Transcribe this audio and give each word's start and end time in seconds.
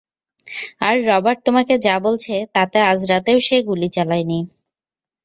আর 0.87 0.95
Robert 1.07 1.39
তোমাকে 1.47 1.73
যা 1.85 1.95
বলছে, 2.05 2.35
তাতে 2.55 2.77
আজ 2.91 2.99
রাতেও 3.11 3.39
সে 3.47 3.57
গুলি 3.67 3.89
চালায়নি। 3.95 4.39